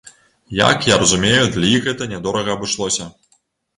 Як 0.59 0.87
я 0.89 0.95
разумею, 1.03 1.43
для 1.57 1.69
іх 1.75 1.85
гэта 1.91 2.03
нядорага 2.15 2.49
абышлося. 2.59 3.11